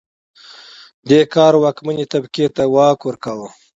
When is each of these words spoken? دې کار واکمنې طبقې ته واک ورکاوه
دې 1.09 1.21
کار 1.33 1.53
واکمنې 1.63 2.05
طبقې 2.13 2.45
ته 2.55 2.63
واک 2.73 2.99
ورکاوه 3.03 3.47